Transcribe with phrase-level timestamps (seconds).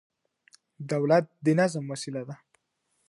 [0.91, 2.35] دولت د نظم وسيله ده.